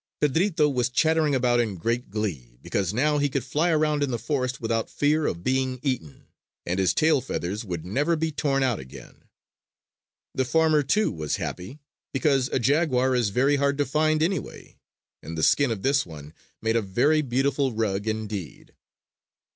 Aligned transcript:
Pedrito 0.19 0.67
was 0.67 0.89
chattering 0.89 1.35
about 1.35 1.59
in 1.59 1.75
great 1.77 2.09
glee; 2.09 2.57
because 2.63 2.91
now 2.91 3.19
he 3.19 3.29
could 3.29 3.43
fly 3.43 3.69
around 3.69 4.01
in 4.01 4.09
the 4.09 4.17
forest 4.17 4.59
without 4.59 4.89
fear 4.89 5.27
of 5.27 5.43
being 5.43 5.79
eaten; 5.83 6.25
and 6.65 6.79
his 6.79 6.91
tail 6.95 7.21
feathers 7.21 7.63
would 7.63 7.85
never 7.85 8.15
be 8.15 8.31
torn 8.31 8.63
out 8.63 8.79
again. 8.79 9.25
The 10.33 10.43
farmer, 10.43 10.81
too, 10.81 11.11
was 11.11 11.35
happy; 11.35 11.81
because 12.15 12.47
a 12.51 12.57
jaguar 12.57 13.13
is 13.13 13.29
very 13.29 13.57
hard 13.57 13.77
to 13.77 13.85
find 13.85 14.23
anyway; 14.23 14.79
and 15.21 15.37
the 15.37 15.43
skin 15.43 15.69
of 15.69 15.83
this 15.83 16.03
one 16.03 16.33
made 16.63 16.75
a 16.75 16.81
very 16.81 17.21
beautiful 17.21 17.71
rug 17.71 18.07
indeed. 18.07 18.73